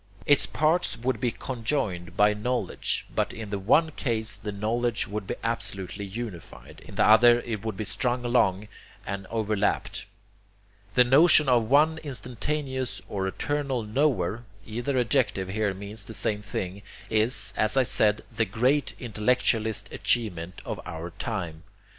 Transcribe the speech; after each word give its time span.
Its 0.25 0.47
parts 0.47 0.97
would 0.97 1.19
be 1.21 1.29
conjoined 1.29 2.17
by 2.17 2.33
knowledge, 2.33 3.05
but 3.13 3.31
in 3.31 3.51
the 3.51 3.59
one 3.59 3.91
case 3.91 4.35
the 4.35 4.51
knowledge 4.51 5.07
would 5.07 5.27
be 5.27 5.35
absolutely 5.43 6.03
unified, 6.03 6.81
in 6.87 6.95
the 6.95 7.05
other 7.05 7.39
it 7.41 7.63
would 7.63 7.77
be 7.77 7.83
strung 7.83 8.25
along 8.25 8.67
and 9.05 9.27
overlapped. 9.27 10.07
The 10.95 11.03
notion 11.03 11.47
of 11.47 11.69
one 11.69 11.99
instantaneous 11.99 12.99
or 13.09 13.27
eternal 13.27 13.83
Knower 13.83 14.43
either 14.65 14.97
adjective 14.97 15.49
here 15.49 15.71
means 15.75 16.03
the 16.03 16.15
same 16.15 16.41
thing 16.41 16.81
is, 17.11 17.53
as 17.55 17.77
I 17.77 17.83
said, 17.83 18.23
the 18.35 18.45
great 18.45 18.95
intellectualist 18.99 19.93
achievement 19.93 20.63
of 20.65 20.79
our 20.83 21.11
time. 21.19 21.61